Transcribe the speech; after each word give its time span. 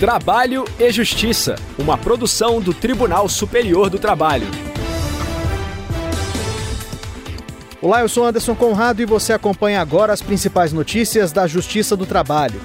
Trabalho 0.00 0.64
e 0.78 0.90
Justiça, 0.90 1.56
uma 1.78 1.98
produção 1.98 2.58
do 2.58 2.72
Tribunal 2.72 3.28
Superior 3.28 3.90
do 3.90 3.98
Trabalho. 3.98 4.46
Olá, 7.82 8.00
eu 8.00 8.08
sou 8.08 8.24
Anderson 8.24 8.54
Conrado 8.54 9.02
e 9.02 9.04
você 9.04 9.34
acompanha 9.34 9.78
agora 9.78 10.10
as 10.10 10.22
principais 10.22 10.72
notícias 10.72 11.32
da 11.32 11.46
Justiça 11.46 11.98
do 11.98 12.06
Trabalho. 12.06 12.58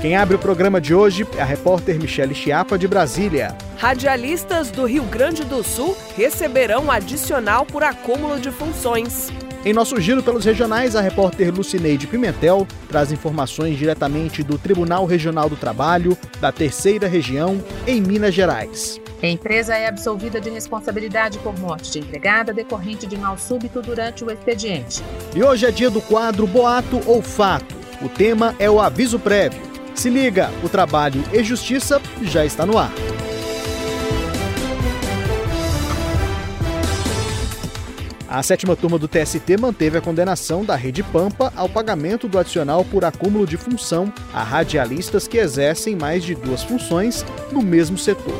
Quem 0.00 0.16
abre 0.16 0.36
o 0.36 0.38
programa 0.38 0.80
de 0.80 0.94
hoje 0.94 1.26
é 1.36 1.42
a 1.42 1.44
repórter 1.44 2.00
Michele 2.00 2.34
Chiapa, 2.34 2.78
de 2.78 2.88
Brasília. 2.88 3.54
Radialistas 3.76 4.70
do 4.70 4.86
Rio 4.86 5.02
Grande 5.02 5.44
do 5.44 5.62
Sul 5.62 5.94
receberão 6.16 6.90
adicional 6.90 7.66
por 7.66 7.82
acúmulo 7.82 8.40
de 8.40 8.50
funções. 8.50 9.30
Em 9.64 9.72
nosso 9.72 9.98
giro 9.98 10.22
pelos 10.22 10.44
regionais, 10.44 10.94
a 10.94 11.00
repórter 11.00 11.50
Lucineide 11.50 12.06
Pimentel 12.06 12.66
traz 12.86 13.10
informações 13.10 13.78
diretamente 13.78 14.42
do 14.42 14.58
Tribunal 14.58 15.06
Regional 15.06 15.48
do 15.48 15.56
Trabalho 15.56 16.18
da 16.38 16.52
Terceira 16.52 17.08
Região, 17.08 17.64
em 17.86 17.98
Minas 17.98 18.34
Gerais. 18.34 19.00
A 19.22 19.26
empresa 19.26 19.74
é 19.74 19.88
absolvida 19.88 20.38
de 20.38 20.50
responsabilidade 20.50 21.38
por 21.38 21.58
morte 21.58 21.92
de 21.92 22.00
empregada 22.00 22.52
decorrente 22.52 23.06
de 23.06 23.16
mal 23.16 23.38
súbito 23.38 23.80
durante 23.80 24.22
o 24.22 24.30
expediente. 24.30 25.02
E 25.34 25.42
hoje 25.42 25.64
é 25.64 25.70
dia 25.70 25.88
do 25.88 26.02
quadro 26.02 26.46
Boato 26.46 27.00
ou 27.06 27.22
Fato. 27.22 27.74
O 28.02 28.08
tema 28.10 28.54
é 28.58 28.68
o 28.68 28.78
aviso 28.78 29.18
prévio. 29.18 29.62
Se 29.94 30.10
liga, 30.10 30.50
o 30.62 30.68
trabalho 30.68 31.24
e 31.32 31.42
justiça 31.42 32.02
já 32.20 32.44
está 32.44 32.66
no 32.66 32.76
ar. 32.76 32.92
A 38.34 38.42
sétima 38.42 38.74
turma 38.74 38.98
do 38.98 39.06
TST 39.06 39.56
manteve 39.60 39.96
a 39.96 40.00
condenação 40.00 40.64
da 40.64 40.74
Rede 40.74 41.04
Pampa 41.04 41.52
ao 41.54 41.68
pagamento 41.68 42.26
do 42.26 42.36
adicional 42.36 42.84
por 42.84 43.04
acúmulo 43.04 43.46
de 43.46 43.56
função 43.56 44.12
a 44.32 44.42
radialistas 44.42 45.28
que 45.28 45.38
exercem 45.38 45.94
mais 45.94 46.24
de 46.24 46.34
duas 46.34 46.64
funções 46.64 47.24
no 47.52 47.62
mesmo 47.62 47.96
setor. 47.96 48.34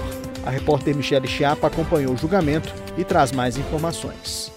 A 0.44 0.50
repórter 0.50 0.96
Michele 0.96 1.28
Chiapa 1.28 1.68
acompanhou 1.68 2.12
o 2.12 2.16
julgamento 2.16 2.74
e 2.98 3.04
traz 3.04 3.30
mais 3.30 3.56
informações. 3.56 4.52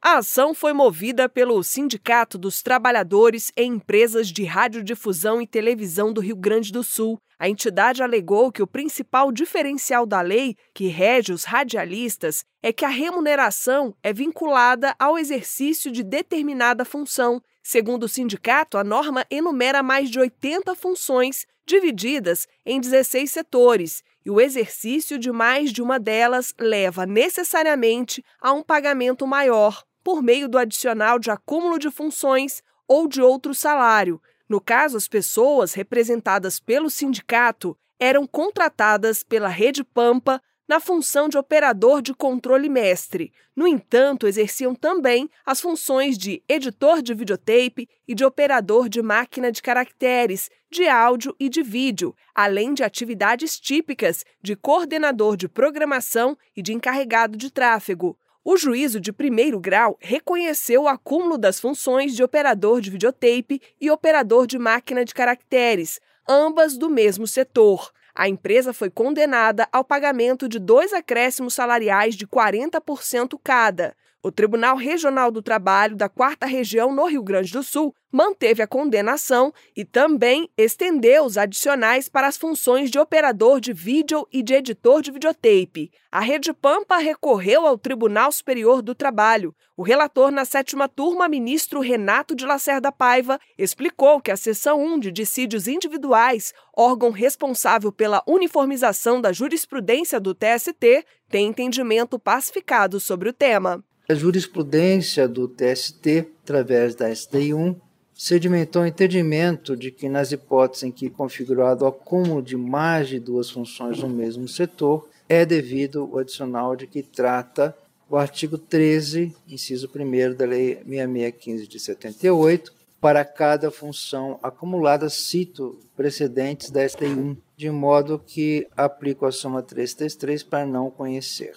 A 0.00 0.16
ação 0.16 0.54
foi 0.54 0.72
movida 0.72 1.28
pelo 1.28 1.62
Sindicato 1.62 2.38
dos 2.38 2.62
Trabalhadores 2.62 3.52
em 3.54 3.74
Empresas 3.74 4.28
de 4.28 4.42
Radiodifusão 4.42 5.42
e 5.42 5.46
Televisão 5.46 6.14
do 6.14 6.20
Rio 6.22 6.34
Grande 6.34 6.72
do 6.72 6.82
Sul. 6.82 7.18
A 7.42 7.48
entidade 7.48 8.04
alegou 8.04 8.52
que 8.52 8.62
o 8.62 8.68
principal 8.68 9.32
diferencial 9.32 10.06
da 10.06 10.20
lei 10.20 10.56
que 10.72 10.86
rege 10.86 11.32
os 11.32 11.42
radialistas 11.42 12.44
é 12.62 12.72
que 12.72 12.84
a 12.84 12.88
remuneração 12.88 13.96
é 14.00 14.12
vinculada 14.12 14.94
ao 14.96 15.18
exercício 15.18 15.90
de 15.90 16.04
determinada 16.04 16.84
função. 16.84 17.42
Segundo 17.60 18.04
o 18.04 18.08
sindicato, 18.08 18.78
a 18.78 18.84
norma 18.84 19.26
enumera 19.28 19.82
mais 19.82 20.08
de 20.08 20.20
80 20.20 20.72
funções 20.76 21.44
divididas 21.66 22.46
em 22.64 22.80
16 22.80 23.28
setores, 23.28 24.04
e 24.24 24.30
o 24.30 24.40
exercício 24.40 25.18
de 25.18 25.32
mais 25.32 25.72
de 25.72 25.82
uma 25.82 25.98
delas 25.98 26.54
leva 26.60 27.04
necessariamente 27.04 28.24
a 28.40 28.52
um 28.52 28.62
pagamento 28.62 29.26
maior 29.26 29.82
por 30.04 30.22
meio 30.22 30.48
do 30.48 30.58
adicional 30.58 31.18
de 31.18 31.28
acúmulo 31.28 31.76
de 31.76 31.90
funções 31.90 32.62
ou 32.86 33.08
de 33.08 33.20
outro 33.20 33.52
salário. 33.52 34.22
No 34.48 34.60
caso, 34.60 34.96
as 34.96 35.08
pessoas 35.08 35.74
representadas 35.74 36.60
pelo 36.60 36.90
sindicato 36.90 37.76
eram 37.98 38.26
contratadas 38.26 39.22
pela 39.22 39.48
Rede 39.48 39.84
Pampa 39.84 40.42
na 40.68 40.80
função 40.80 41.28
de 41.28 41.36
operador 41.36 42.00
de 42.00 42.14
controle 42.14 42.68
mestre. 42.68 43.32
No 43.54 43.66
entanto, 43.66 44.26
exerciam 44.26 44.74
também 44.74 45.28
as 45.44 45.60
funções 45.60 46.16
de 46.16 46.42
editor 46.48 47.02
de 47.02 47.12
videotape 47.12 47.88
e 48.08 48.14
de 48.14 48.24
operador 48.24 48.88
de 48.88 49.02
máquina 49.02 49.52
de 49.52 49.60
caracteres, 49.60 50.48
de 50.70 50.88
áudio 50.88 51.36
e 51.38 51.48
de 51.48 51.62
vídeo, 51.62 52.14
além 52.34 52.72
de 52.72 52.82
atividades 52.82 53.60
típicas 53.60 54.24
de 54.42 54.56
coordenador 54.56 55.36
de 55.36 55.48
programação 55.48 56.36
e 56.56 56.62
de 56.62 56.72
encarregado 56.72 57.36
de 57.36 57.50
tráfego. 57.50 58.18
O 58.44 58.56
juízo 58.56 59.00
de 59.00 59.12
primeiro 59.12 59.60
grau 59.60 59.96
reconheceu 60.00 60.82
o 60.82 60.88
acúmulo 60.88 61.38
das 61.38 61.60
funções 61.60 62.12
de 62.16 62.24
operador 62.24 62.80
de 62.80 62.90
videotape 62.90 63.62
e 63.80 63.88
operador 63.88 64.48
de 64.48 64.58
máquina 64.58 65.04
de 65.04 65.14
caracteres, 65.14 66.00
ambas 66.28 66.76
do 66.76 66.90
mesmo 66.90 67.24
setor. 67.24 67.92
A 68.12 68.28
empresa 68.28 68.72
foi 68.72 68.90
condenada 68.90 69.68
ao 69.70 69.84
pagamento 69.84 70.48
de 70.48 70.58
dois 70.58 70.92
acréscimos 70.92 71.54
salariais 71.54 72.16
de 72.16 72.26
40% 72.26 73.38
cada. 73.44 73.94
O 74.24 74.30
Tribunal 74.30 74.76
Regional 74.76 75.32
do 75.32 75.42
Trabalho 75.42 75.96
da 75.96 76.08
Quarta 76.08 76.46
Região 76.46 76.94
no 76.94 77.06
Rio 77.06 77.24
Grande 77.24 77.50
do 77.50 77.60
Sul 77.60 77.92
manteve 78.12 78.62
a 78.62 78.68
condenação 78.68 79.52
e 79.76 79.84
também 79.84 80.48
estendeu 80.56 81.24
os 81.24 81.36
adicionais 81.36 82.08
para 82.08 82.28
as 82.28 82.36
funções 82.36 82.88
de 82.88 83.00
operador 83.00 83.58
de 83.58 83.72
vídeo 83.72 84.24
e 84.30 84.40
de 84.40 84.54
editor 84.54 85.02
de 85.02 85.10
videotape. 85.10 85.90
A 86.08 86.20
Rede 86.20 86.52
Pampa 86.52 86.98
recorreu 86.98 87.66
ao 87.66 87.76
Tribunal 87.76 88.30
Superior 88.30 88.80
do 88.80 88.94
Trabalho. 88.94 89.52
O 89.76 89.82
relator 89.82 90.30
na 90.30 90.44
sétima 90.44 90.88
turma, 90.88 91.28
ministro 91.28 91.80
Renato 91.80 92.36
de 92.36 92.46
Lacerda 92.46 92.92
Paiva, 92.92 93.40
explicou 93.58 94.20
que 94.20 94.30
a 94.30 94.36
seção 94.36 94.80
1 94.80 95.00
de 95.00 95.10
dissídios 95.10 95.66
individuais, 95.66 96.52
órgão 96.76 97.10
responsável 97.10 97.90
pela 97.90 98.22
uniformização 98.28 99.20
da 99.20 99.32
jurisprudência 99.32 100.20
do 100.20 100.32
TST, 100.32 101.04
tem 101.28 101.48
entendimento 101.48 102.20
pacificado 102.20 103.00
sobre 103.00 103.28
o 103.28 103.32
tema. 103.32 103.82
A 104.08 104.14
jurisprudência 104.14 105.28
do 105.28 105.46
TST, 105.46 106.26
através 106.42 106.94
da 106.94 107.08
SDI1, 107.08 107.76
sedimentou 108.12 108.82
o 108.82 108.86
entendimento 108.86 109.76
de 109.76 109.90
que, 109.90 110.08
nas 110.08 110.32
hipóteses 110.32 110.82
em 110.82 110.90
que 110.90 111.08
configurado 111.08 111.84
o 111.84 111.88
acúmulo 111.88 112.42
de 112.42 112.56
mais 112.56 113.08
de 113.08 113.20
duas 113.20 113.48
funções 113.48 114.00
no 114.00 114.08
mesmo 114.08 114.48
setor, 114.48 115.08
é 115.28 115.46
devido 115.46 116.08
o 116.12 116.18
adicional 116.18 116.74
de 116.74 116.86
que 116.86 117.02
trata 117.02 117.76
o 118.10 118.16
artigo 118.16 118.58
13, 118.58 119.34
inciso 119.48 119.88
1 119.88 120.34
da 120.34 120.44
Lei 120.44 120.82
6615 120.84 121.66
de 121.66 121.80
78, 121.80 122.72
para 123.00 123.24
cada 123.24 123.70
função 123.70 124.38
acumulada, 124.42 125.08
cito 125.08 125.78
precedentes 125.96 126.70
da 126.70 126.84
STI1, 126.84 127.36
de 127.56 127.70
modo 127.70 128.22
que 128.24 128.68
aplico 128.76 129.26
a 129.26 129.32
soma 129.32 129.62
333 129.62 130.42
para 130.42 130.66
não 130.66 130.90
conhecer. 130.90 131.54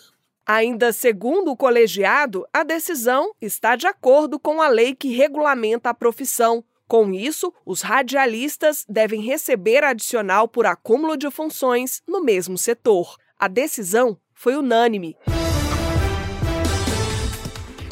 Ainda 0.48 0.94
segundo 0.94 1.50
o 1.50 1.58
colegiado, 1.58 2.46
a 2.54 2.64
decisão 2.64 3.32
está 3.42 3.76
de 3.76 3.88
acordo 3.88 4.40
com 4.40 4.62
a 4.62 4.68
lei 4.68 4.94
que 4.94 5.12
regulamenta 5.12 5.90
a 5.90 5.94
profissão. 5.94 6.64
Com 6.88 7.12
isso, 7.12 7.52
os 7.66 7.82
radialistas 7.82 8.86
devem 8.88 9.22
receber 9.22 9.84
adicional 9.84 10.48
por 10.48 10.68
acúmulo 10.68 11.18
de 11.18 11.32
funções 11.32 12.04
no 12.08 12.24
mesmo 12.24 12.60
setor. 12.60 13.16
A 13.40 13.48
decisão 13.48 14.20
foi 14.36 14.56
unânime. 14.56 15.18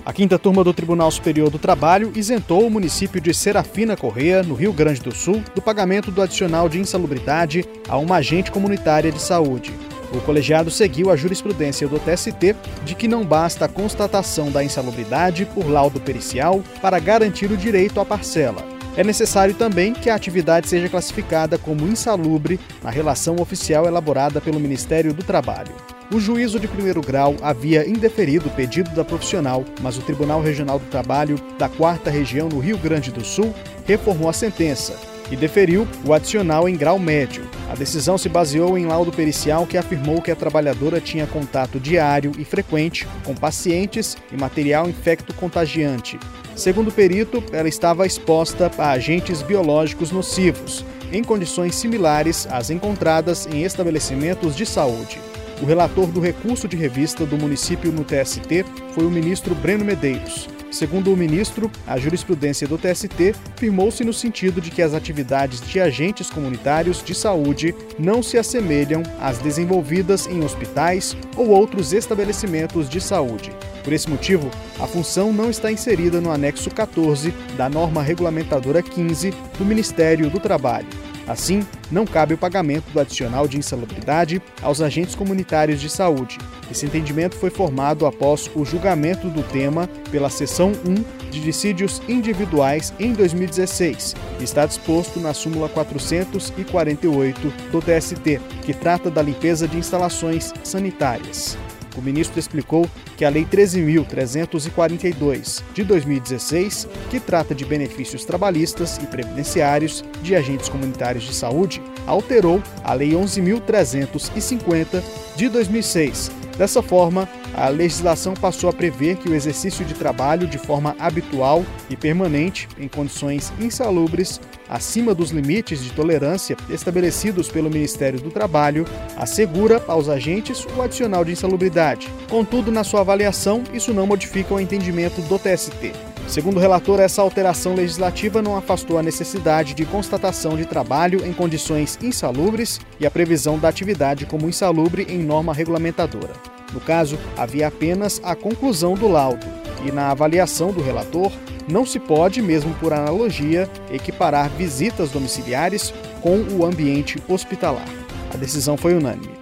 A 0.06 0.14
quinta 0.14 0.38
turma 0.38 0.64
do 0.64 0.76
Tribunal 0.76 1.10
Superior 1.10 1.50
do 1.50 1.58
Trabalho 1.58 2.12
isentou 2.16 2.68
o 2.68 2.70
município 2.70 3.20
de 3.20 3.34
Serafina 3.34 3.98
Correia, 3.98 4.44
no 4.44 4.54
Rio 4.54 4.74
Grande 4.74 5.02
do 5.02 5.16
Sul, 5.16 5.42
do 5.56 5.62
pagamento 5.62 6.12
do 6.12 6.22
adicional 6.22 6.70
de 6.70 6.78
insalubridade 6.78 7.66
a 7.90 7.98
uma 7.98 8.18
agente 8.18 8.52
comunitária 8.52 9.12
de 9.12 9.20
saúde. 9.20 9.74
O 10.14 10.22
colegiado 10.22 10.70
seguiu 10.70 11.10
a 11.10 11.16
jurisprudência 11.16 11.88
do 11.88 12.00
TST 12.00 12.56
de 12.86 12.94
que 12.94 13.08
não 13.08 13.26
basta 13.26 13.66
a 13.66 13.68
constatação 13.68 14.52
da 14.52 14.64
insalubridade 14.64 15.44
por 15.46 15.68
laudo 15.68 16.00
pericial 16.00 16.62
para 16.82 17.00
garantir 17.00 17.52
o 17.52 17.58
direito 17.58 18.00
à 18.00 18.06
parcela. 18.06 18.64
É 18.96 19.04
necessário 19.04 19.56
também 19.56 19.92
que 19.92 20.12
a 20.12 20.16
atividade 20.16 20.70
seja 20.70 20.88
classificada 20.88 21.58
como 21.58 21.88
insalubre 21.88 22.60
na 22.84 22.92
relação 22.92 23.38
oficial 23.40 23.88
elaborada 23.88 24.40
pelo 24.40 24.60
Ministério 24.60 25.16
do 25.16 25.24
Trabalho. 25.24 25.72
O 26.14 26.20
juízo 26.20 26.60
de 26.60 26.68
primeiro 26.68 27.02
grau 27.02 27.36
havia 27.42 27.90
indeferido 27.90 28.50
o 28.50 28.52
pedido 28.52 28.92
da 28.92 29.04
profissional, 29.04 29.66
mas 29.82 29.98
o 29.98 30.02
Tribunal 30.02 30.44
Regional 30.44 30.78
do 30.78 30.86
Trabalho 30.86 31.38
da 31.58 31.68
Quarta 31.68 32.12
Região 32.12 32.48
no 32.48 32.60
Rio 32.60 32.78
Grande 32.78 33.12
do 33.12 33.26
Sul 33.26 33.52
reformou 33.88 34.30
a 34.30 34.34
sentença 34.34 35.13
e 35.34 35.36
deferiu 35.36 35.88
o 36.06 36.14
adicional 36.14 36.70
em 36.70 36.78
grau 36.78 37.00
médio. 37.00 37.44
A 37.68 37.74
decisão 37.74 38.20
se 38.20 38.30
baseou 38.30 38.78
em 38.78 38.86
laudo 38.86 39.12
pericial 39.12 39.66
que 39.66 39.80
afirmou 39.80 40.22
que 40.22 40.30
a 40.30 40.36
trabalhadora 40.36 41.02
tinha 41.02 41.26
contato 41.26 41.80
diário 41.80 42.32
e 42.38 42.46
frequente 42.46 43.08
com 43.24 43.34
pacientes 43.34 44.16
e 44.32 44.38
material 44.38 44.88
infecto-contagiante. 44.88 46.20
Segundo 46.56 46.90
o 46.90 46.92
perito, 46.92 47.44
ela 47.52 47.68
estava 47.68 48.06
exposta 48.06 48.70
a 48.78 48.92
agentes 48.92 49.42
biológicos 49.42 50.12
nocivos, 50.12 50.86
em 51.12 51.24
condições 51.24 51.74
similares 51.74 52.48
às 52.52 52.70
encontradas 52.70 53.48
em 53.48 53.64
estabelecimentos 53.64 54.56
de 54.56 54.68
saúde. 54.68 55.20
O 55.64 55.66
relator 55.66 56.06
do 56.12 56.20
recurso 56.20 56.68
de 56.68 56.78
revista 56.78 57.26
do 57.26 57.38
município 57.38 57.92
no 57.92 58.04
TST 58.04 58.64
foi 58.94 59.04
o 59.04 59.10
ministro 59.10 59.56
Breno 59.56 59.84
Medeiros. 59.84 60.48
Segundo 60.74 61.14
o 61.14 61.16
ministro, 61.16 61.72
a 61.86 62.00
jurisprudência 62.00 62.68
do 62.68 62.80
TST 62.80 63.36
firmou-se 63.58 64.04
no 64.04 64.12
sentido 64.12 64.60
de 64.60 64.72
que 64.72 64.82
as 64.82 64.96
atividades 64.96 65.62
de 65.62 65.80
agentes 65.80 66.32
comunitários 66.32 67.04
de 67.04 67.14
saúde 67.14 67.76
não 68.00 68.24
se 68.24 68.40
assemelham 68.40 69.04
às 69.22 69.38
desenvolvidas 69.38 70.26
em 70.26 70.44
hospitais 70.44 71.16
ou 71.38 71.50
outros 71.50 71.94
estabelecimentos 71.94 72.90
de 72.90 73.00
saúde. 73.00 73.52
Por 73.84 73.94
esse 73.94 74.10
motivo, 74.10 74.50
a 74.80 74.88
função 74.88 75.32
não 75.32 75.52
está 75.52 75.72
inserida 75.72 76.20
no 76.20 76.32
anexo 76.32 76.72
14 76.72 77.30
da 77.56 77.70
norma 77.70 78.02
regulamentadora 78.02 78.82
15 78.82 79.32
do 79.60 79.64
Ministério 79.64 80.28
do 80.28 80.40
Trabalho. 80.40 80.88
Assim, 81.28 81.66
não 81.92 82.06
cabe 82.06 82.34
o 82.34 82.38
pagamento 82.38 82.90
do 82.92 83.00
adicional 83.00 83.48
de 83.48 83.58
insalubridade 83.58 84.42
aos 84.62 84.82
agentes 84.82 85.16
comunitários 85.16 85.80
de 85.80 85.90
saúde. 85.90 86.38
Esse 86.70 86.86
entendimento 86.86 87.36
foi 87.36 87.50
formado 87.50 88.06
após 88.06 88.50
o 88.56 88.66
julgamento 88.66 89.30
do 89.30 89.44
tema 89.44 89.88
pela 90.12 90.30
seção 90.30 90.72
1 90.86 91.30
de 91.30 91.40
dissídios 91.40 92.02
individuais 92.08 92.94
em 93.00 93.14
2016 93.14 94.16
e 94.40 94.44
está 94.44 94.66
disposto 94.66 95.20
na 95.20 95.34
súmula 95.34 95.70
448 95.70 97.54
do 97.72 97.82
TST, 97.82 98.42
que 98.64 98.74
trata 98.74 99.10
da 99.10 99.22
limpeza 99.22 99.68
de 99.68 99.78
instalações 99.78 100.54
sanitárias. 100.64 101.58
O 101.96 102.02
ministro 102.02 102.40
explicou 102.40 102.90
que 103.16 103.24
a 103.26 103.30
Lei 103.30 103.46
13.342 103.46 105.62
de 105.74 105.84
2016, 105.84 106.88
que 107.10 107.20
trata 107.20 107.54
de 107.54 107.66
benefícios 107.66 108.24
trabalhistas 108.26 108.98
e 108.98 109.08
previdenciários 109.08 110.04
de 110.22 110.36
agentes 110.36 110.70
comunitários 110.70 111.24
de 111.24 111.34
saúde, 111.34 111.82
alterou 112.08 112.62
a 112.84 112.94
Lei 112.94 113.12
11.350 113.12 115.04
de 115.36 115.50
2006. 115.50 116.32
Dessa 116.58 116.82
forma, 116.82 117.30
a 117.54 117.70
legislação 117.70 118.34
passou 118.34 118.70
a 118.70 118.74
prever 118.74 119.18
que 119.18 119.30
o 119.30 119.36
exercício 119.36 119.86
de 119.86 119.94
trabalho 119.94 120.48
de 120.48 120.58
forma 120.58 120.96
habitual 121.00 121.64
e 121.90 121.96
permanente, 121.96 122.68
em 122.80 122.88
condições 122.88 123.54
insalubres, 123.60 124.42
acima 124.68 125.14
dos 125.14 125.32
limites 125.32 125.84
de 125.84 125.92
tolerância 125.92 126.58
estabelecidos 126.70 127.50
pelo 127.50 127.70
Ministério 127.70 128.20
do 128.20 128.32
Trabalho, 128.32 128.86
assegura 129.16 129.84
aos 129.88 130.10
agentes 130.10 130.66
o 130.76 130.82
adicional 130.82 131.24
de 131.24 131.32
insalubridade. 131.32 132.10
Contudo, 132.30 132.72
na 132.72 132.84
sua 132.84 133.02
avaliação, 133.02 133.64
isso 133.74 133.94
não 133.94 134.08
modifica 134.08 134.54
o 134.54 134.60
entendimento 134.60 135.22
do 135.22 135.38
TST. 135.38 135.94
Segundo 136.28 136.58
o 136.58 136.60
relator, 136.60 137.00
essa 137.00 137.22
alteração 137.22 137.76
legislativa 137.76 138.42
não 138.42 138.56
afastou 138.56 138.98
a 138.98 139.04
necessidade 139.04 139.74
de 139.74 139.86
constatação 139.86 140.56
de 140.56 140.66
trabalho 140.66 141.26
em 141.26 141.34
condições 141.34 142.00
insalubres 142.02 142.80
e 143.00 143.06
a 143.06 143.12
previsão 143.12 143.60
da 143.60 143.68
atividade 143.68 144.26
como 144.26 144.48
insalubre 144.48 145.06
em 145.10 145.20
norma 145.20 145.54
regulamentadora. 145.54 146.53
No 146.74 146.80
caso, 146.80 147.18
havia 147.38 147.68
apenas 147.68 148.20
a 148.24 148.36
conclusão 148.36 148.96
do 148.96 149.08
laudo, 149.08 149.46
e 149.86 149.92
na 149.92 150.10
avaliação 150.10 150.72
do 150.72 150.82
relator, 150.82 151.32
não 151.68 151.86
se 151.86 152.00
pode, 152.00 152.42
mesmo 152.42 152.74
por 152.76 152.92
analogia, 152.92 153.70
equiparar 153.92 154.50
visitas 154.50 155.12
domiciliares 155.12 155.94
com 156.22 156.38
o 156.58 156.66
ambiente 156.66 157.22
hospitalar. 157.28 157.88
A 158.34 158.38
decisão 158.38 158.76
foi 158.76 158.96
unânime. 158.96 159.34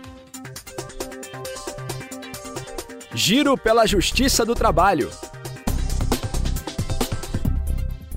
Giro 3.14 3.58
pela 3.58 3.86
Justiça 3.86 4.46
do 4.46 4.56
Trabalho. 4.56 5.10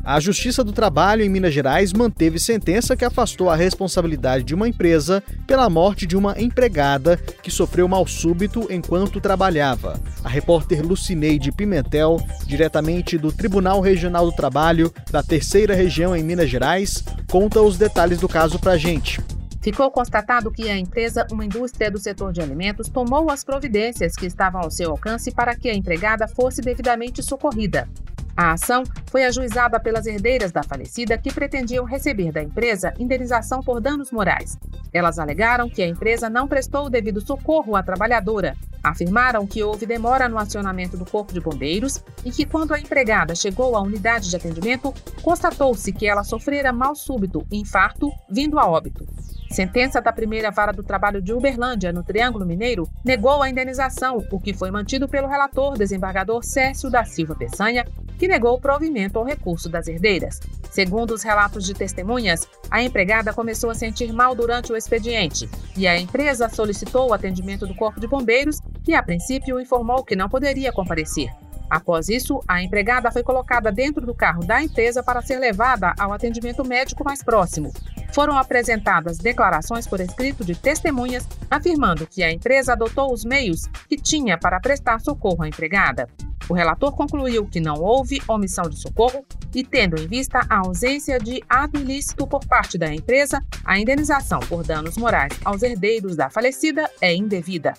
A 0.07 0.21
Justiça 0.21 0.63
do 0.63 0.71
Trabalho 0.71 1.25
em 1.25 1.31
Minas 1.31 1.55
Gerais 1.55 1.91
manteve 1.95 2.39
sentença 2.39 2.95
que 2.95 3.07
afastou 3.07 3.49
a 3.49 3.57
responsabilidade 3.57 4.45
de 4.45 4.55
uma 4.55 4.69
empresa 4.69 5.23
pela 5.47 5.71
morte 5.71 6.07
de 6.07 6.15
uma 6.15 6.39
empregada 6.39 7.17
que 7.17 7.51
sofreu 7.51 7.89
mal 7.89 8.07
súbito 8.07 8.67
enquanto 8.71 9.19
trabalhava. 9.19 9.99
A 10.23 10.29
repórter 10.29 10.87
Lucineide 10.87 11.51
Pimentel, 11.51 12.21
diretamente 12.47 13.17
do 13.17 13.33
Tribunal 13.33 13.81
Regional 13.81 14.27
do 14.27 14.37
Trabalho 14.37 14.93
da 15.11 15.23
Terceira 15.23 15.75
Região 15.75 16.15
em 16.15 16.23
Minas 16.23 16.51
Gerais, 16.51 17.03
conta 17.31 17.63
os 17.63 17.79
detalhes 17.79 18.19
do 18.21 18.29
caso 18.29 18.59
pra 18.59 18.77
gente. 18.77 19.23
Ficou 19.63 19.91
constatado 19.91 20.53
que 20.53 20.69
a 20.69 20.77
empresa, 20.77 21.27
uma 21.33 21.47
indústria 21.47 21.91
do 21.91 21.99
setor 21.99 22.31
de 22.31 22.43
alimentos, 22.43 22.91
tomou 22.91 23.31
as 23.31 23.43
providências 23.43 24.13
que 24.15 24.27
estavam 24.27 24.61
ao 24.61 24.71
seu 24.71 24.91
alcance 24.91 25.33
para 25.33 25.57
que 25.57 25.71
a 25.71 25.75
empregada 25.75 26.29
fosse 26.29 26.61
devidamente 26.61 27.23
socorrida. 27.23 27.89
A 28.37 28.53
ação 28.53 28.83
foi 29.07 29.25
ajuizada 29.25 29.79
pelas 29.79 30.07
herdeiras 30.07 30.51
da 30.51 30.63
falecida 30.63 31.17
que 31.17 31.33
pretendiam 31.33 31.85
receber 31.85 32.33
da 32.33 32.43
empresa 32.43 32.93
indenização 32.99 33.61
por 33.61 33.81
danos 33.81 34.11
morais. 34.11 34.59
Elas 34.93 35.19
alegaram 35.19 35.69
que 35.69 35.83
a 35.83 35.87
empresa 35.87 36.29
não 36.29 36.49
prestou 36.49 36.87
o 36.87 36.91
devido 36.91 37.21
socorro 37.21 37.77
à 37.77 37.83
trabalhadora. 37.83 38.57
Afirmaram 38.83 39.47
que 39.47 39.63
houve 39.63 39.87
demora 39.87 40.29
no 40.29 40.39
acionamento 40.39 40.97
do 40.97 41.05
Corpo 41.05 41.33
de 41.33 41.41
Bombeiros 41.41 42.03
e 42.25 42.31
que, 42.31 42.45
quando 42.45 42.75
a 42.75 42.81
empregada 42.81 43.35
chegou 43.35 43.77
à 43.77 43.81
unidade 43.81 44.29
de 44.29 44.37
atendimento, 44.37 44.93
constatou-se 45.23 45.93
que 45.93 46.07
ela 46.07 46.25
sofrera 46.25 46.73
mal 46.73 46.95
súbito, 46.95 47.47
infarto, 47.51 48.11
vindo 48.29 48.59
a 48.59 48.69
óbito. 48.69 49.07
Sentença 49.51 50.01
da 50.01 50.13
primeira 50.13 50.51
vara 50.51 50.73
do 50.73 50.83
trabalho 50.83 51.23
de 51.23 51.33
Uberlândia, 51.33 51.93
no 51.93 52.03
Triângulo 52.03 52.45
Mineiro, 52.45 52.89
negou 53.05 53.41
a 53.41 53.49
indenização, 53.49 54.19
o 54.31 54.41
que 54.41 54.53
foi 54.53 54.71
mantido 54.71 55.09
pelo 55.09 55.29
relator 55.29 55.79
desembargador 55.79 56.43
Cércio 56.43 56.91
da 56.91 57.05
Silva 57.05 57.37
Peçanha, 57.37 57.87
que 58.19 58.29
negou 58.29 58.61
provimento 58.61 59.19
ao 59.19 59.25
recurso 59.25 59.69
das 59.69 59.89
herdeiras. 59.89 60.41
Segundo 60.71 61.15
os 61.15 61.23
relatos 61.23 61.65
de 61.65 61.73
testemunhas, 61.73 62.49
a 62.71 62.83
empregada 62.83 63.33
começou 63.33 63.71
a 63.71 63.75
sentir 63.75 64.13
mal 64.13 64.35
durante 64.35 64.73
o 64.73 64.77
expediente 64.77 65.49
e 65.77 65.87
a 65.87 65.99
empresa 65.99 66.49
solicitou 66.49 67.09
o 67.11 67.13
atendimento 67.13 67.67
do 67.67 67.75
Corpo 67.75 68.01
de 68.01 68.07
Bombeiros, 68.07 68.61
que 68.83 68.95
a 68.95 69.03
princípio 69.03 69.61
informou 69.61 70.03
que 70.03 70.17
não 70.17 70.29
poderia 70.29 70.73
comparecer. 70.73 71.31
Após 71.71 72.09
isso, 72.09 72.41
a 72.47 72.63
empregada 72.63 73.11
foi 73.11 73.23
colocada 73.23 73.73
dentro 73.73 74.05
do 74.05 74.15
carro 74.15 74.45
da 74.45 74.63
empresa 74.63 75.03
para 75.03 75.23
ser 75.23 75.39
levada 75.39 75.95
ao 75.99 76.13
atendimento 76.13 76.65
médico 76.65 77.05
mais 77.05 77.23
próximo. 77.23 77.73
Foram 78.13 78.39
apresentadas 78.39 79.19
declarações 79.19 79.87
por 79.87 80.01
escrito 80.01 80.45
de 80.45 80.55
testemunhas 80.55 81.27
afirmando 81.51 82.07
que 82.07 82.23
a 82.23 82.31
empresa 82.31 82.73
adotou 82.73 83.13
os 83.13 83.25
meios 83.25 83.67
que 83.89 83.97
tinha 83.97 84.39
para 84.39 84.61
prestar 84.61 85.01
socorro 85.01 85.43
à 85.43 85.49
empregada. 85.49 86.09
O 86.49 86.53
relator 86.53 86.93
concluiu 86.93 87.47
que 87.47 87.59
não 87.59 87.81
houve 87.81 88.21
omissão 88.29 88.69
de 88.69 88.79
socorro 88.79 89.25
e, 89.55 89.65
tendo 89.65 90.01
em 90.01 90.07
vista 90.07 90.41
a 90.51 90.59
ausência 90.59 91.19
de 91.19 91.43
ato 91.49 91.81
ilícito 91.81 92.27
por 92.27 92.45
parte 92.47 92.77
da 92.77 92.93
empresa, 92.93 93.43
a 93.65 93.79
indenização 93.79 94.41
por 94.41 94.63
danos 94.63 94.97
morais 94.99 95.33
aos 95.45 95.63
herdeiros 95.63 96.17
da 96.17 96.29
falecida 96.29 96.91
é 97.01 97.15
indevida. 97.15 97.73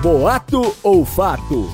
Boato 0.00 0.76
ou 0.82 1.04
fato? 1.04 1.68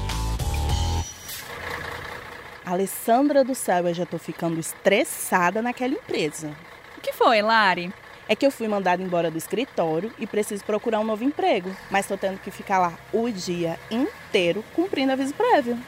Alessandra 2.64 3.44
do 3.44 3.54
céu, 3.54 3.88
eu 3.88 3.94
já 3.94 4.04
tô 4.04 4.18
ficando 4.18 4.60
estressada 4.60 5.62
naquela 5.62 5.94
empresa. 5.94 6.50
O 6.96 7.00
que 7.00 7.12
foi, 7.12 7.40
Lari? 7.40 7.92
É 8.28 8.36
que 8.36 8.44
eu 8.44 8.50
fui 8.50 8.68
mandada 8.68 9.02
embora 9.02 9.30
do 9.30 9.38
escritório 9.38 10.12
e 10.18 10.26
preciso 10.26 10.62
procurar 10.62 11.00
um 11.00 11.04
novo 11.04 11.24
emprego, 11.24 11.74
mas 11.90 12.06
tô 12.06 12.14
tendo 12.16 12.38
que 12.38 12.50
ficar 12.50 12.78
lá 12.78 12.92
o 13.10 13.30
dia 13.30 13.78
inteiro 13.90 14.62
cumprindo 14.74 15.12
aviso 15.12 15.32
prévio. 15.32 15.78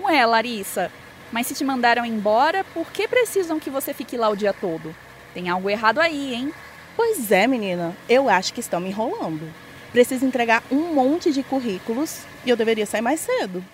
Ué, 0.00 0.26
Larissa, 0.26 0.92
mas 1.32 1.46
se 1.46 1.54
te 1.54 1.64
mandaram 1.64 2.04
embora, 2.04 2.64
por 2.74 2.92
que 2.92 3.08
precisam 3.08 3.58
que 3.58 3.70
você 3.70 3.94
fique 3.94 4.16
lá 4.18 4.28
o 4.28 4.36
dia 4.36 4.52
todo? 4.52 4.94
Tem 5.32 5.48
algo 5.48 5.70
errado 5.70 5.98
aí, 5.98 6.34
hein? 6.34 6.52
Pois 6.94 7.32
é, 7.32 7.46
menina, 7.46 7.96
eu 8.08 8.28
acho 8.28 8.52
que 8.52 8.60
estão 8.60 8.78
me 8.78 8.90
enrolando. 8.90 9.50
Preciso 9.90 10.26
entregar 10.26 10.62
um 10.70 10.92
monte 10.94 11.32
de 11.32 11.42
currículos 11.42 12.20
e 12.44 12.50
eu 12.50 12.56
deveria 12.56 12.84
sair 12.84 13.00
mais 13.00 13.20
cedo. 13.20 13.64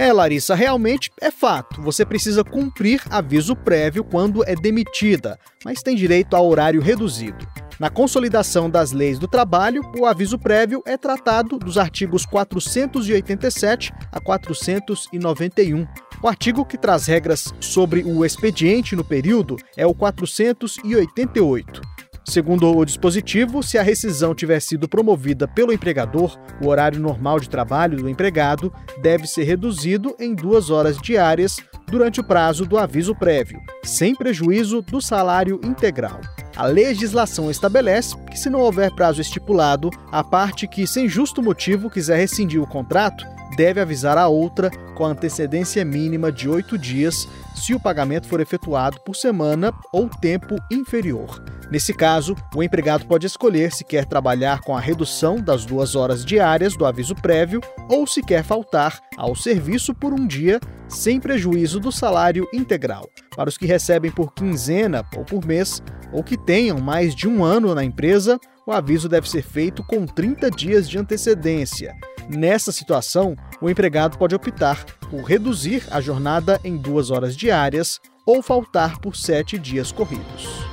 É, 0.00 0.14
Larissa, 0.14 0.54
realmente 0.54 1.12
é 1.20 1.30
fato. 1.30 1.82
Você 1.82 2.06
precisa 2.06 2.42
cumprir 2.42 3.02
aviso 3.10 3.54
prévio 3.54 4.02
quando 4.02 4.42
é 4.48 4.56
demitida, 4.56 5.38
mas 5.62 5.82
tem 5.82 5.94
direito 5.94 6.34
a 6.34 6.40
horário 6.40 6.80
reduzido. 6.80 7.46
Na 7.78 7.90
consolidação 7.90 8.70
das 8.70 8.92
leis 8.92 9.18
do 9.18 9.28
trabalho, 9.28 9.82
o 9.98 10.06
aviso 10.06 10.38
prévio 10.38 10.82
é 10.86 10.96
tratado 10.96 11.58
dos 11.58 11.76
artigos 11.76 12.24
487 12.24 13.92
a 14.10 14.18
491. 14.18 15.86
O 16.22 16.28
artigo 16.28 16.64
que 16.64 16.78
traz 16.78 17.04
regras 17.04 17.52
sobre 17.60 18.02
o 18.02 18.24
expediente 18.24 18.96
no 18.96 19.04
período 19.04 19.56
é 19.76 19.86
o 19.86 19.92
488. 19.92 21.82
Segundo 22.30 22.70
o 22.70 22.84
dispositivo, 22.84 23.60
se 23.60 23.76
a 23.76 23.82
rescisão 23.82 24.36
tiver 24.36 24.60
sido 24.60 24.88
promovida 24.88 25.48
pelo 25.48 25.72
empregador, 25.72 26.38
o 26.62 26.68
horário 26.68 27.00
normal 27.00 27.40
de 27.40 27.50
trabalho 27.50 27.98
do 27.98 28.08
empregado 28.08 28.72
deve 29.02 29.26
ser 29.26 29.42
reduzido 29.42 30.14
em 30.16 30.32
duas 30.32 30.70
horas 30.70 30.96
diárias 30.98 31.56
durante 31.88 32.20
o 32.20 32.24
prazo 32.24 32.64
do 32.64 32.78
aviso 32.78 33.16
prévio, 33.16 33.60
sem 33.82 34.14
prejuízo 34.14 34.80
do 34.80 35.00
salário 35.00 35.60
integral. 35.64 36.20
A 36.60 36.66
legislação 36.66 37.50
estabelece 37.50 38.14
que, 38.30 38.38
se 38.38 38.50
não 38.50 38.60
houver 38.60 38.94
prazo 38.94 39.18
estipulado, 39.18 39.88
a 40.12 40.22
parte 40.22 40.68
que, 40.68 40.86
sem 40.86 41.08
justo 41.08 41.42
motivo, 41.42 41.88
quiser 41.88 42.18
rescindir 42.18 42.62
o 42.62 42.66
contrato 42.66 43.24
deve 43.56 43.80
avisar 43.80 44.16
a 44.16 44.28
outra 44.28 44.70
com 44.94 45.04
antecedência 45.04 45.84
mínima 45.84 46.30
de 46.30 46.48
oito 46.48 46.78
dias 46.78 47.28
se 47.54 47.74
o 47.74 47.80
pagamento 47.80 48.28
for 48.28 48.40
efetuado 48.40 49.00
por 49.00 49.16
semana 49.16 49.72
ou 49.92 50.08
tempo 50.08 50.56
inferior. 50.70 51.42
Nesse 51.70 51.92
caso, 51.94 52.36
o 52.54 52.62
empregado 52.62 53.06
pode 53.06 53.26
escolher 53.26 53.72
se 53.72 53.84
quer 53.84 54.04
trabalhar 54.04 54.60
com 54.60 54.76
a 54.76 54.80
redução 54.80 55.36
das 55.36 55.64
duas 55.64 55.94
horas 55.94 56.24
diárias 56.24 56.76
do 56.76 56.84
aviso 56.84 57.14
prévio 57.14 57.60
ou 57.88 58.06
se 58.06 58.22
quer 58.22 58.42
faltar 58.42 59.00
ao 59.16 59.36
serviço 59.36 59.94
por 59.94 60.12
um 60.12 60.26
dia, 60.26 60.60
sem 60.88 61.20
prejuízo 61.20 61.78
do 61.78 61.92
salário 61.92 62.48
integral. 62.52 63.08
Para 63.36 63.48
os 63.48 63.56
que 63.56 63.66
recebem 63.66 64.10
por 64.10 64.32
quinzena 64.34 65.04
ou 65.16 65.24
por 65.24 65.44
mês, 65.44 65.82
ou 66.12 66.24
que 66.24 66.36
tenham 66.50 66.80
mais 66.80 67.14
de 67.14 67.28
um 67.28 67.44
ano 67.44 67.72
na 67.76 67.84
empresa, 67.84 68.36
o 68.66 68.72
aviso 68.72 69.08
deve 69.08 69.30
ser 69.30 69.40
feito 69.40 69.84
com 69.84 70.04
30 70.04 70.50
dias 70.50 70.90
de 70.90 70.98
antecedência. 70.98 71.94
Nessa 72.28 72.72
situação, 72.72 73.36
o 73.60 73.70
empregado 73.70 74.18
pode 74.18 74.34
optar 74.34 74.84
por 75.08 75.22
reduzir 75.22 75.84
a 75.92 76.00
jornada 76.00 76.58
em 76.64 76.76
duas 76.76 77.12
horas 77.12 77.36
diárias 77.36 78.00
ou 78.26 78.42
faltar 78.42 78.98
por 78.98 79.14
sete 79.14 79.56
dias 79.60 79.92
corridos. 79.92 80.69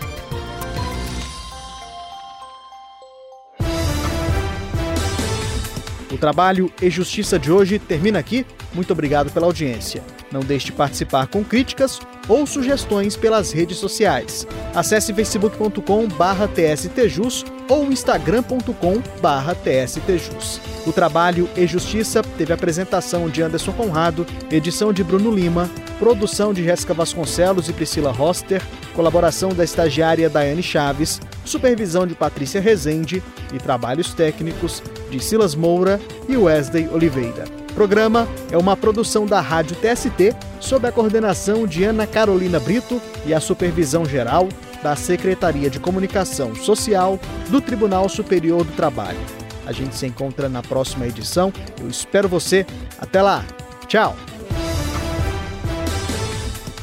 O 6.18 6.20
trabalho 6.20 6.70
e 6.82 6.90
justiça 6.90 7.38
de 7.38 7.52
hoje 7.52 7.78
termina 7.78 8.18
aqui. 8.18 8.44
Muito 8.74 8.92
obrigado 8.92 9.32
pela 9.32 9.46
audiência. 9.46 10.02
Não 10.32 10.40
deixe 10.40 10.66
de 10.66 10.72
participar 10.72 11.28
com 11.28 11.44
críticas 11.44 12.00
ou 12.28 12.48
sugestões 12.48 13.16
pelas 13.16 13.52
redes 13.52 13.78
sociais. 13.78 14.48
Acesse 14.74 15.14
facebook.com/tstjus 15.14 17.46
ou 17.70 17.92
instagram.com/tstjus. 17.92 20.60
O 20.88 20.92
trabalho 20.92 21.48
e 21.56 21.68
justiça 21.68 22.24
teve 22.36 22.52
apresentação 22.52 23.30
de 23.30 23.44
Anderson 23.44 23.74
Conrado, 23.74 24.26
edição 24.50 24.92
de 24.92 25.04
Bruno 25.04 25.30
Lima, 25.30 25.70
produção 26.00 26.52
de 26.52 26.64
Jéssica 26.64 26.96
Vasconcelos 26.96 27.70
e 27.70 27.74
Priscila 27.74 28.12
Roster, 28.12 28.60
colaboração 28.96 29.50
da 29.50 29.64
estagiária 29.64 30.32
Daiane 30.32 30.64
Chaves, 30.64 31.22
supervisão 31.46 32.08
de 32.08 32.16
Patrícia 32.16 32.60
Rezende 32.60 33.22
e 33.54 33.60
trabalhos 33.60 34.16
técnicos 34.16 34.82
de 35.10 35.20
Silas 35.20 35.56
Moura 35.56 36.00
e 36.28 36.36
Wesley 36.36 36.88
Oliveira. 36.90 37.46
O 37.70 37.74
programa 37.74 38.28
é 38.52 38.58
uma 38.58 38.76
produção 38.76 39.26
da 39.26 39.40
Rádio 39.40 39.76
TST 39.76 40.36
sob 40.60 40.88
a 40.88 40.92
coordenação 40.92 41.68
de 41.68 41.84
Ana 41.84 42.08
Carolina 42.08 42.60
Brito 42.60 43.02
e 43.26 43.34
a 43.34 43.40
supervisão 43.40 44.06
geral 44.06 44.50
da 44.82 44.96
Secretaria 44.96 45.70
de 45.70 45.80
Comunicação 45.80 46.56
Social 46.56 47.20
do 47.50 47.62
Tribunal 47.62 48.10
Superior 48.10 48.64
do 48.64 48.72
Trabalho. 48.74 49.20
A 49.66 49.72
gente 49.72 49.96
se 49.96 50.08
encontra 50.08 50.48
na 50.48 50.64
próxima 50.64 51.06
edição. 51.06 51.52
Eu 51.80 51.90
espero 51.90 52.30
você. 52.30 52.66
Até 53.00 53.22
lá. 53.22 53.46
Tchau. 53.88 54.16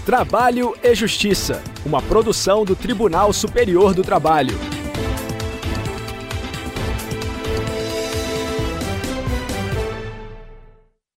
Trabalho 0.04 0.76
e 0.82 0.94
Justiça, 0.94 1.62
uma 1.84 2.02
produção 2.02 2.62
do 2.62 2.76
Tribunal 2.76 3.32
Superior 3.32 3.94
do 3.94 4.02
Trabalho. 4.02 4.54